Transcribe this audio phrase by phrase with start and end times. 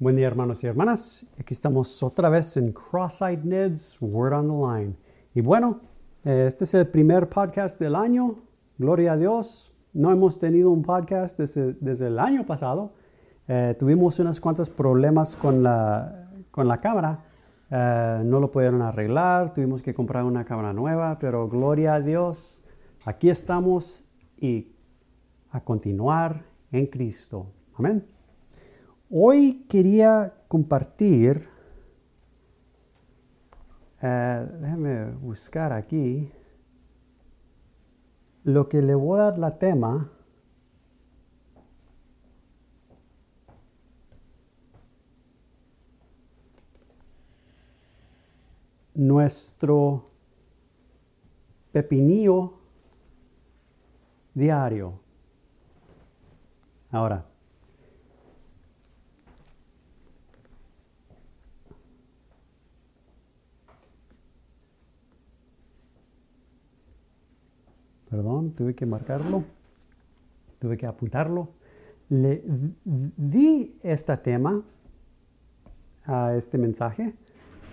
[0.00, 4.54] Buen día hermanos y hermanas, aquí estamos otra vez en Cross-Eyed Ned's Word on the
[4.54, 4.94] Line.
[5.34, 5.80] Y bueno,
[6.24, 8.36] eh, este es el primer podcast del año,
[8.78, 9.72] gloria a Dios.
[9.92, 12.92] No hemos tenido un podcast desde, desde el año pasado.
[13.48, 17.24] Eh, tuvimos unos cuantos problemas con la, con la cámara,
[17.68, 22.60] eh, no lo pudieron arreglar, tuvimos que comprar una cámara nueva, pero gloria a Dios,
[23.04, 24.04] aquí estamos
[24.36, 24.76] y
[25.50, 27.48] a continuar en Cristo.
[27.74, 28.17] Amén.
[29.10, 31.48] Hoy quería compartir,
[34.02, 36.30] eh, déjeme buscar aquí,
[38.44, 40.12] lo que le voy a dar la tema.
[48.94, 50.10] Nuestro
[51.72, 52.58] pepinillo
[54.34, 55.00] diario.
[56.90, 57.24] Ahora,
[68.10, 69.44] perdón, tuve que marcarlo,
[70.58, 71.50] tuve que apuntarlo.
[72.08, 72.42] Le
[72.84, 74.64] di este tema
[76.04, 77.14] a este mensaje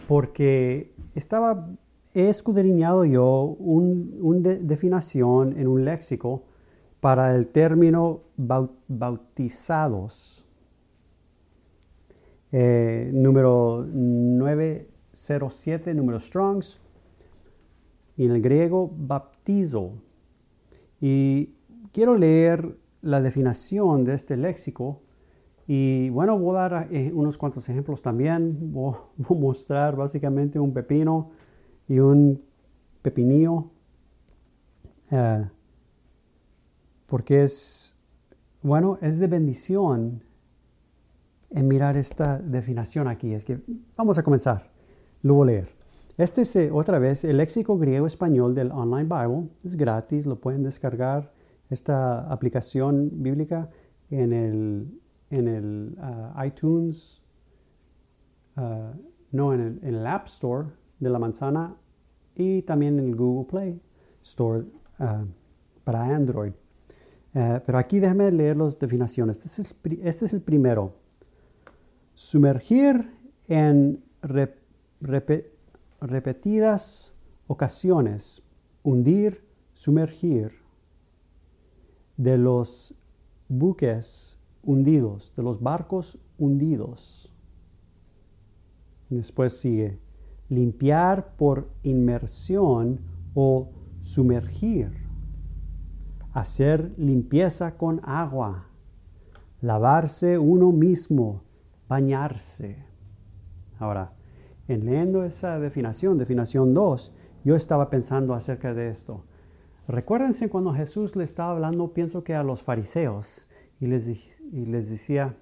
[0.08, 1.70] porque estaba
[2.16, 6.44] he escudriñado yo una definición en un léxico
[7.02, 8.22] para el término
[8.88, 10.46] bautizados.
[12.54, 16.80] Eh, número 907, número Strongs,
[18.16, 19.92] y en el griego baptizo.
[21.02, 21.54] Y
[21.92, 25.02] quiero leer la definición de este léxico
[25.68, 28.72] y bueno, voy a dar eh, unos cuantos ejemplos también.
[28.72, 31.32] Voy, a mostrar básicamente un pepino
[31.88, 32.44] y un
[33.02, 33.72] pepinillo.
[35.12, 35.46] Eh,
[37.08, 37.98] porque es,
[38.62, 40.24] bueno, es de bendición
[41.50, 43.34] en mirar esta definición aquí.
[43.34, 43.60] Es que
[43.96, 44.72] vamos a comenzar.
[45.22, 45.76] Lo voy a leer.
[46.18, 49.50] Este es eh, otra vez el léxico griego español del Online Bible.
[49.66, 51.34] Es gratis, lo pueden descargar
[51.70, 53.70] esta aplicación bíblica
[54.10, 57.22] en el, en el ah, iTunes,
[58.56, 58.94] ah,
[59.32, 60.70] no, en el, App Store
[61.02, 61.76] de la manzana
[62.34, 63.82] y también en el Google Play
[64.24, 64.64] Store
[65.00, 65.26] ah,
[65.84, 66.54] para Android.
[67.34, 69.46] Eh, pero aquí déjame leer las definiciones.
[69.46, 70.94] Este este es el primero.
[72.14, 73.12] Sumergir
[73.50, 74.02] en
[76.02, 77.14] repetidas
[77.48, 78.44] ocasiones,
[78.84, 80.52] hundir, sumergir
[82.18, 82.96] de los
[83.48, 87.32] buques hundidos, de los barcos hundidos.
[89.10, 90.00] Después sigue,
[90.50, 93.00] limpiar por inmersión
[93.34, 93.70] o
[94.02, 94.92] sumergir,
[96.34, 98.68] hacer limpieza con agua,
[99.62, 101.44] lavarse uno mismo,
[101.88, 102.84] bañarse.
[103.80, 104.15] Ahora,
[104.68, 107.12] en leyendo esa definición, definición 2,
[107.44, 109.24] yo estaba pensando acerca de esto.
[109.88, 113.46] Recuérdense cuando Jesús le estaba hablando, pienso que a los fariseos,
[113.80, 115.36] y les, y les decía,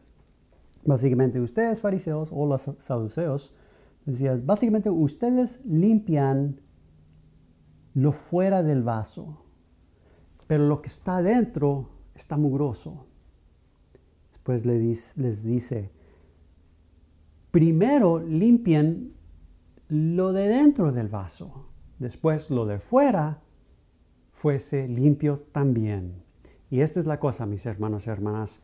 [0.83, 3.53] básicamente, ustedes fariseos o los saduceos,
[4.06, 6.59] decía, básicamente ustedes limpian
[7.94, 9.44] lo fuera del vaso,
[10.47, 13.06] pero lo que está dentro está mugroso.
[14.31, 15.91] Después les dice,
[17.53, 19.14] primero limpien
[19.88, 21.69] lo de dentro del vaso,
[22.00, 23.44] después lo de fuera
[24.31, 26.16] fuese limpio también.
[26.72, 28.63] Y esta es la cosa, mis hermanos y hermanas.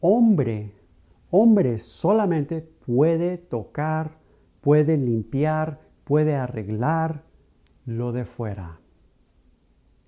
[0.00, 0.72] Hombre,
[1.30, 4.12] hombre solamente puede tocar,
[4.62, 7.26] puede limpiar, puede arreglar
[7.84, 8.80] lo de fuera,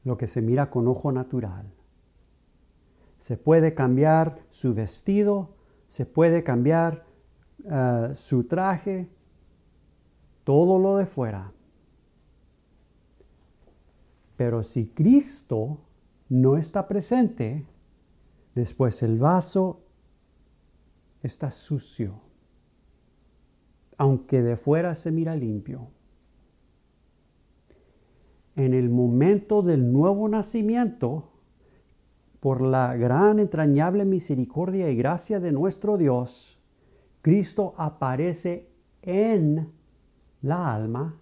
[0.04, 1.74] lo que se mira con ojo natural.
[3.18, 5.56] Se puede cambiar su vestido,
[5.88, 7.07] se puede cambiar
[7.64, 9.08] eh, su traje,
[10.44, 11.52] todo lo de fuera.
[14.36, 15.80] Pero si Cristo
[16.28, 17.66] no está presente,
[18.54, 19.82] después el vaso
[21.22, 22.20] está sucio,
[23.96, 25.88] aunque de fuera se mira limpio.
[28.54, 31.32] En el momento del nuevo nacimiento,
[32.40, 36.57] por la gran entrañable misericordia y gracia de nuestro Dios,
[37.22, 38.68] Cristo aparece
[39.02, 39.72] en
[40.42, 41.18] la alma,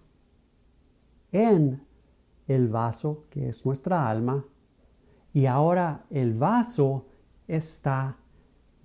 [1.31, 1.81] en
[2.47, 4.45] el vaso que es nuestra alma,
[5.33, 7.07] y ahora el vaso
[7.47, 8.17] está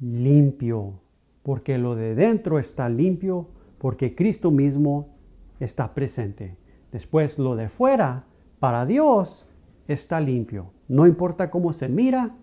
[0.00, 1.00] limpio,
[1.42, 3.48] porque lo de dentro está limpio,
[3.78, 5.16] porque Cristo mismo
[5.60, 6.56] está presente.
[6.90, 8.26] Después lo de fuera,
[8.58, 9.48] para Dios,
[9.88, 10.72] está limpio.
[10.88, 12.36] No importa cómo se mira,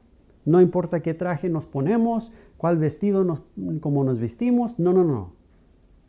[0.49, 3.43] no importa qué traje nos ponemos, cuál vestido, nos,
[3.81, 4.79] cómo nos vestimos.
[4.79, 5.33] No, no, no.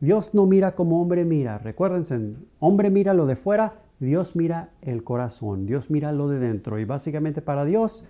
[0.01, 1.59] Dios no mira como hombre mira.
[1.59, 2.19] Recuérdense,
[2.59, 6.79] hombre mira lo de fuera, Dios mira el corazón, Dios mira lo de dentro.
[6.79, 8.07] Y básicamente para Dios,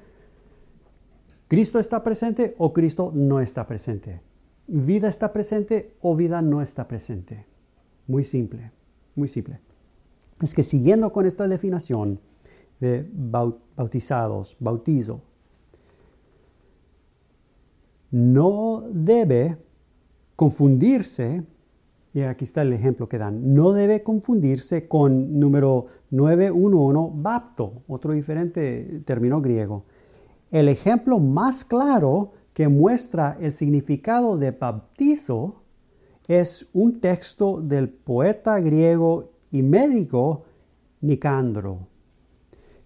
[1.48, 4.20] Cristo está presente o Cristo no está presente.
[4.68, 7.44] Vida está presente o vida no está presente.
[8.06, 8.70] Muy simple,
[9.16, 9.58] muy simple.
[10.40, 12.20] Es que siguiendo con esta definición
[12.78, 15.22] de bautizados, bautizo,
[18.10, 19.56] no debe
[20.36, 21.44] confundirse,
[22.12, 28.12] y aquí está el ejemplo que dan, no debe confundirse con número 911, bapto, otro
[28.12, 29.84] diferente término griego.
[30.50, 35.62] El ejemplo más claro que muestra el significado de bautizo
[36.26, 40.44] es un texto del poeta griego y médico
[41.00, 41.86] Nicandro,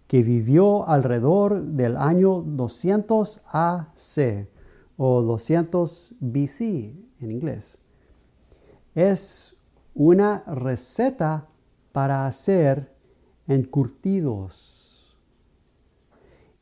[0.06, 4.49] que vivió alrededor del año 200 AC
[4.96, 7.79] o 200 BC en inglés.
[8.94, 9.56] Es
[9.94, 11.49] una receta
[11.93, 12.93] para hacer
[13.46, 15.17] encurtidos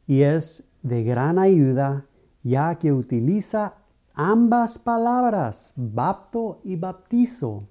[0.06, 2.06] y es de gran ayuda
[2.42, 3.74] ya que utiliza
[4.14, 7.68] ambas palabras, bapto y baptizo.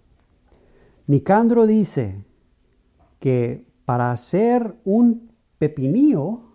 [1.08, 2.24] Nicandro dice
[3.20, 6.51] que para hacer un pepinillo,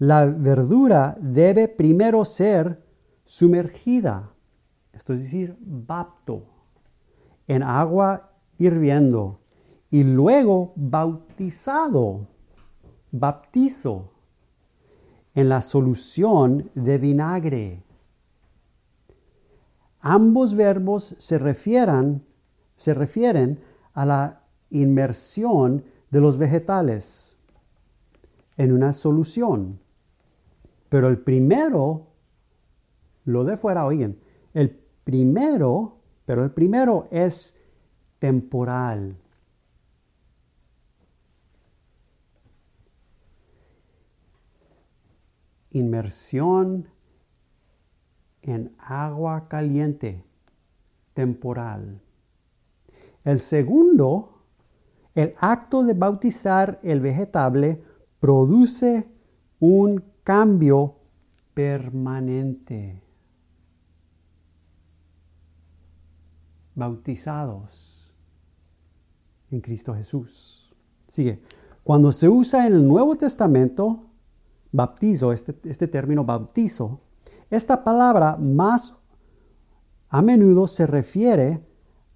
[0.00, 2.82] la verdura debe primero ser
[3.22, 4.32] sumergida,
[4.94, 6.46] esto es decir, bapto,
[7.46, 9.40] en agua hirviendo
[9.90, 12.28] y luego bautizado,
[13.12, 14.10] baptizo,
[15.34, 17.82] en la solución de vinagre.
[20.00, 21.36] Ambos verbos se
[22.76, 23.60] se refieren
[23.92, 27.36] a la inmersión de los vegetales
[28.56, 29.78] en una solución.
[30.90, 32.08] Pero el primero,
[33.24, 34.18] lo de fuera, oigan,
[34.52, 34.70] el
[35.04, 37.58] primero, pero el primero es
[38.18, 39.16] temporal.
[45.70, 46.88] Inmersión
[48.42, 50.24] en agua caliente,
[51.14, 52.00] temporal.
[53.22, 54.42] El segundo,
[55.14, 57.80] el acto de bautizar el vegetable
[58.18, 59.08] produce
[59.60, 60.94] un cambio
[61.54, 63.02] permanente.
[66.72, 68.14] Bautizados
[69.50, 70.72] en Cristo Jesús.
[71.08, 71.42] Sigue.
[71.82, 74.04] Cuando se usa en el Nuevo Testamento,
[74.70, 77.00] baptizo, este, este término bautizo,
[77.50, 78.94] esta palabra más
[80.10, 81.66] a menudo se refiere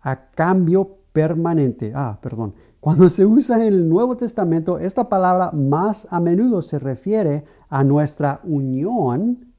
[0.03, 1.91] a cambio permanente.
[1.97, 2.55] Ah, perdón.
[2.85, 7.83] Cuando se usa en el Nuevo Testamento, esta palabra más a menudo se refiere a
[7.83, 9.55] nuestra unión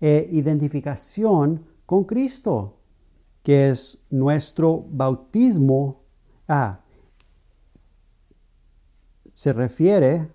[0.00, 2.78] e identificación con Cristo,
[3.42, 6.04] que es nuestro bautismo.
[6.48, 6.80] Ah,
[9.34, 10.30] se refiere,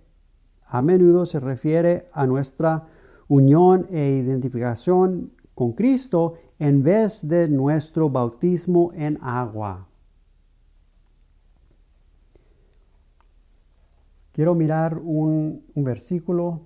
[0.67, 2.85] a menudo se refiere a nuestra
[3.27, 9.88] unión e identificación con Cristo en vez de nuestro bautismo en agua.
[14.39, 16.61] Quiero mirar un, versículo.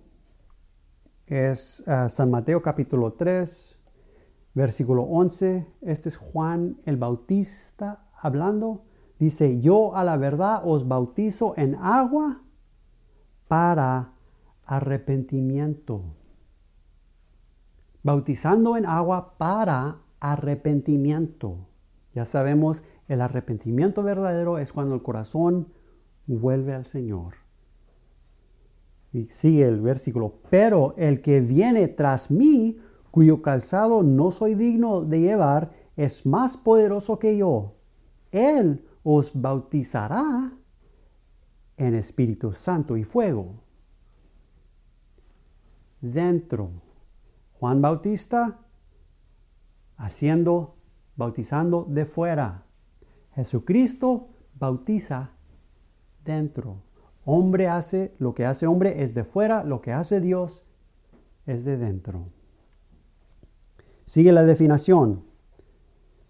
[1.26, 3.80] Es ah, San Mateo capítulo 3,
[4.54, 5.66] versículo 11.
[5.82, 8.84] Este es Juan el Bautista hablando.
[9.18, 12.44] Dice, yo a la verdad os bautizo en agua
[13.48, 14.14] para
[14.68, 16.04] arrepentimiento.
[18.04, 21.58] Bautizando en agua para arrepentimiento.
[22.14, 25.70] Ya sabemos, el arrepentimiento verdadero es cuando el corazón
[26.28, 27.43] vuelve al Señor.
[29.14, 32.80] Y sigue el versículo, pero el que viene tras mí,
[33.12, 37.76] cuyo calzado no soy digno de llevar, es más poderoso que yo.
[38.32, 40.52] Él os bautizará
[41.78, 43.62] en Espíritu Santo y fuego.
[46.02, 46.72] Dentro,
[47.60, 48.60] Juan Bautista
[49.98, 50.76] haciendo,
[51.16, 52.66] bautizando de fuera.
[53.36, 55.32] Jesucristo bautiza
[56.24, 56.82] dentro.
[57.26, 60.66] Hombre hace, lo que hace hombre es de fuera, lo que hace Dios
[61.46, 62.28] es de dentro.
[64.06, 65.24] Sigue la definición.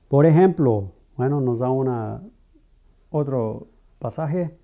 [0.07, 2.23] Por ejemplo, bueno, nos da una,
[3.09, 4.57] otro pasaje.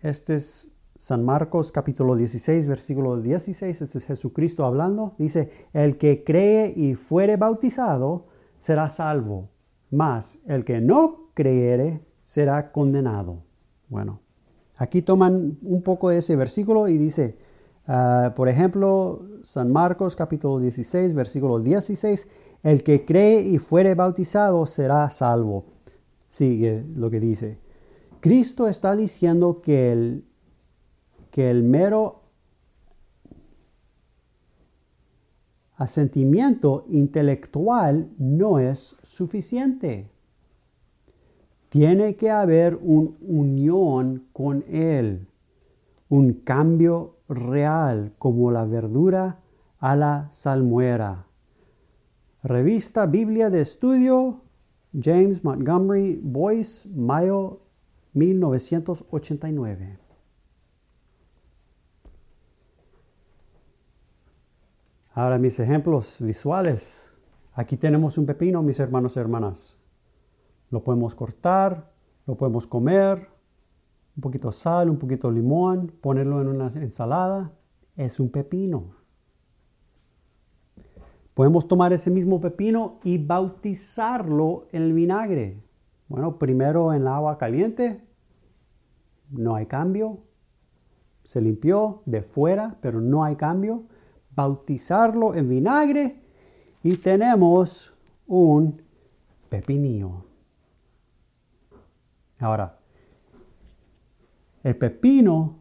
[0.00, 3.82] Este es San Marcos capítulo 16, versículo 16.
[3.82, 5.14] Este es Jesucristo hablando.
[5.18, 9.50] Dice, el que cree y fuere bautizado será salvo,
[9.90, 13.44] mas el que no creyere será condenado.
[13.88, 14.20] Bueno,
[14.78, 17.36] Aquí toman un poco ese versículo y dice,
[17.90, 22.28] Ah, por ejemplo, San Marcos capítulo 16, versículo 16,
[22.62, 25.64] el que cree y fuere bautizado será salvo.
[26.26, 27.58] Sigue lo que dice.
[28.20, 30.24] Cristo está diciendo que el,
[31.30, 32.24] que el mero
[35.76, 40.10] asentimiento intelectual no es suficiente.
[41.68, 45.28] Tiene que haber una unión con Él,
[46.08, 49.40] un cambio real como la verdura
[49.78, 51.26] a la salmuera.
[52.42, 54.40] Revista Biblia de Estudio,
[54.98, 57.60] James Montgomery Boyce, mayo
[58.14, 59.98] 1989.
[65.12, 67.12] Ahora mis ejemplos visuales.
[67.52, 69.76] Aquí tenemos un pepino, mis hermanos y hermanas.
[70.70, 71.90] Lo podemos cortar,
[72.26, 73.28] lo podemos comer,
[74.16, 77.52] un poquito de sal, un poquito de limón, ponerlo en una ensalada.
[77.96, 78.96] Es un pepino.
[81.34, 85.62] Podemos tomar ese mismo pepino y bautizarlo en el vinagre.
[86.08, 88.04] Bueno, primero en el agua caliente,
[89.30, 90.18] no hay cambio.
[91.22, 93.84] Se limpió de fuera, pero no hay cambio.
[94.34, 96.20] Bautizarlo en vinagre
[96.82, 97.92] y tenemos
[98.26, 98.82] un
[99.48, 100.27] pepinillo.
[102.38, 102.78] Ahora,
[104.62, 105.58] el pepino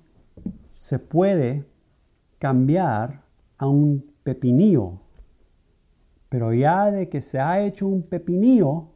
[0.73, 1.65] se puede
[2.39, 3.23] cambiar
[3.57, 4.99] a un pepinillo,
[6.29, 8.89] pero ya de que se ha hecho un pepinillo,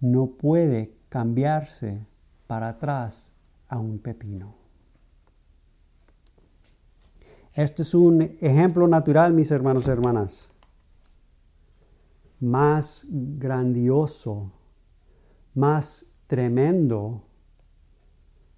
[0.00, 2.06] no puede cambiarse
[2.46, 3.32] para atrás
[3.68, 4.54] a un pepino.
[7.54, 10.50] Este es un ejemplo natural, mis hermanos y hermanas.
[12.38, 14.52] Más grandioso,
[15.54, 17.24] más tremendo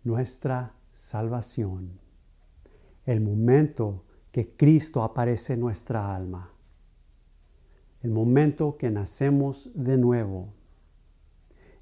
[0.05, 1.99] nuestra salvación.
[3.07, 6.51] El momento que Cristo aparece en nuestra alma.
[8.03, 10.53] El momento que nacemos de nuevo.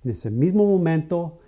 [0.05, 1.39] En ese mismo momento,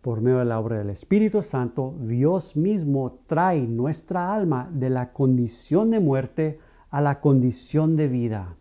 [0.00, 5.12] por medio de la obra del Espíritu Santo, Dios mismo trae nuestra alma de la
[5.12, 6.58] condición de muerte
[6.90, 8.56] a la condición de vida.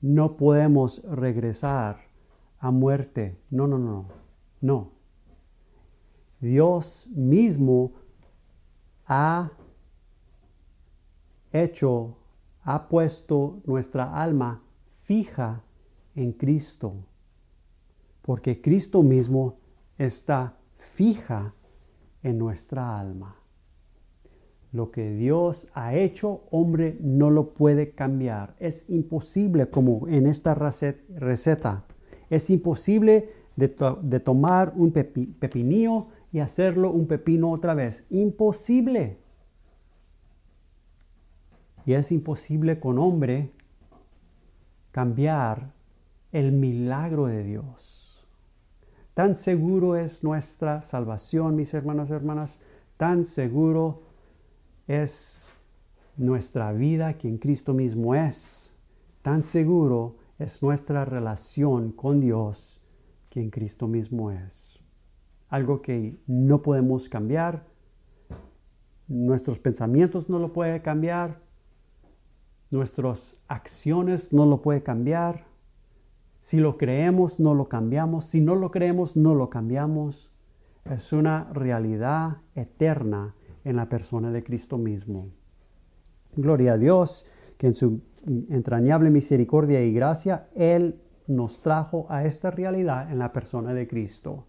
[0.00, 2.07] No podemos regresar
[2.58, 3.38] a muerte.
[3.50, 4.06] No, no, no,
[4.60, 4.92] no.
[6.40, 7.92] Dios mismo
[9.06, 9.50] ha
[11.52, 12.16] hecho,
[12.62, 14.62] ha puesto nuestra alma
[15.04, 15.62] fija
[16.14, 16.94] en Cristo,
[18.22, 19.58] porque Cristo mismo
[19.96, 21.54] está fija
[22.22, 23.36] en nuestra alma.
[24.70, 28.54] Lo que Dios ha hecho, hombre no lo puede cambiar.
[28.58, 31.84] Es imposible como en esta receta.
[32.30, 33.68] Es imposible de,
[34.20, 38.06] tomar un pepinillo y hacerlo un pepino otra vez.
[38.10, 39.18] Imposible.
[41.84, 43.50] Y es imposible con hombre
[44.92, 45.72] cambiar
[46.32, 48.26] el milagro de Dios.
[49.14, 52.60] Tan seguro es nuestra salvación, mis hermanos y hermanas,
[52.96, 54.02] tan seguro
[54.86, 55.52] es
[56.16, 58.70] nuestra vida que en Cristo mismo es.
[59.22, 62.80] Tan seguro es nuestra relación con Dios
[63.30, 64.78] que en Cristo mismo es
[65.48, 67.66] algo que no podemos cambiar.
[69.06, 71.40] Nuestros pensamientos no lo pueden cambiar.
[72.70, 75.46] Nuestras acciones no lo pueden cambiar.
[76.40, 78.26] Si lo creemos, no lo cambiamos.
[78.26, 80.30] Si no lo creemos, no lo cambiamos.
[80.84, 85.28] Es una realidad eterna en la persona de Cristo mismo.
[86.36, 87.26] Gloria a Dios,
[87.56, 93.32] que en su entrañable misericordia y gracia, Él nos trajo a esta realidad en la
[93.32, 94.46] persona de Cristo.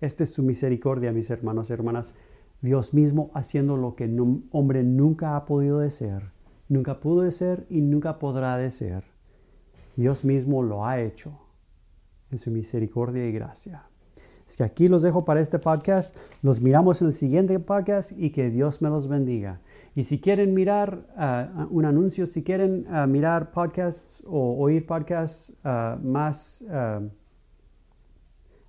[0.00, 2.14] Esta es su misericordia, mis hermanos y hermanas.
[2.60, 6.30] Dios mismo haciendo lo que un hombre nunca ha podido de ser,
[6.68, 9.04] nunca pudo de ser y nunca podrá de ser.
[9.96, 11.38] Dios mismo lo ha hecho
[12.30, 13.84] en su misericordia y gracia.
[14.46, 16.16] Es que aquí los dejo para este podcast.
[16.42, 19.60] Los miramos en el siguiente podcast y que Dios me los bendiga.
[19.94, 25.52] Y si quieren mirar uh, un anuncio, si quieren uh, mirar podcasts o oír podcasts
[25.64, 26.64] uh, más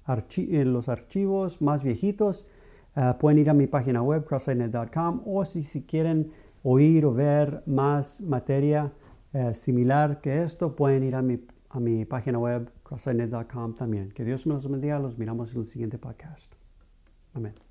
[0.06, 2.46] en los archivos más viejitos,
[2.96, 6.32] eh, pueden ir a mi página web, crosssignet.com, o si, si, quieren
[6.64, 8.92] oír o ver más materia
[9.34, 11.40] eh, similar que esto, pueden ir a mi,
[11.70, 14.12] a mi página web, crosssignet.com también.
[14.12, 16.54] Que Dios los bendiga, los miramos en el siguiente podcast.
[17.34, 17.63] Amén.